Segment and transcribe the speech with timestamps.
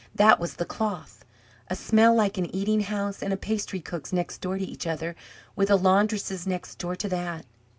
[0.15, 1.23] That was the cloth.
[1.67, 5.15] A smell like an eating house and a pastry cook's next door to each other,
[5.55, 7.45] with a laundress's next door to that!